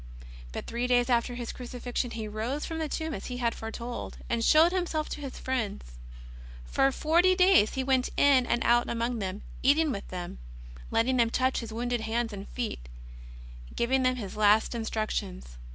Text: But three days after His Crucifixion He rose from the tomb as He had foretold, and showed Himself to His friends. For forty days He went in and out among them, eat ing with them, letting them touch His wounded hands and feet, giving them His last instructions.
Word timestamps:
But 0.51 0.65
three 0.65 0.87
days 0.87 1.11
after 1.11 1.35
His 1.35 1.51
Crucifixion 1.51 2.09
He 2.09 2.27
rose 2.27 2.65
from 2.65 2.79
the 2.79 2.89
tomb 2.89 3.13
as 3.13 3.27
He 3.27 3.37
had 3.37 3.53
foretold, 3.53 4.17
and 4.31 4.43
showed 4.43 4.71
Himself 4.71 5.09
to 5.09 5.21
His 5.21 5.37
friends. 5.37 5.91
For 6.65 6.91
forty 6.91 7.35
days 7.35 7.75
He 7.75 7.83
went 7.83 8.09
in 8.17 8.47
and 8.47 8.63
out 8.63 8.89
among 8.89 9.19
them, 9.19 9.43
eat 9.61 9.77
ing 9.77 9.91
with 9.91 10.07
them, 10.07 10.39
letting 10.89 11.17
them 11.17 11.29
touch 11.29 11.59
His 11.59 11.71
wounded 11.71 12.01
hands 12.01 12.33
and 12.33 12.47
feet, 12.49 12.89
giving 13.75 14.01
them 14.01 14.15
His 14.15 14.35
last 14.35 14.73
instructions. 14.73 15.59